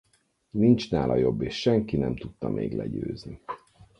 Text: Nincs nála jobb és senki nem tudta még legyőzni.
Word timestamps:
Nincs 0.49 0.91
nála 0.91 1.15
jobb 1.15 1.41
és 1.41 1.59
senki 1.59 1.97
nem 1.97 2.15
tudta 2.15 2.49
még 2.49 2.75
legyőzni. 2.75 3.41